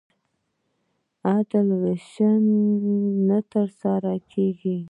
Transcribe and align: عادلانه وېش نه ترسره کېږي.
عادلانه 1.25 1.75
وېش 1.83 2.09
نه 3.27 3.37
ترسره 3.51 4.13
کېږي. 4.31 4.77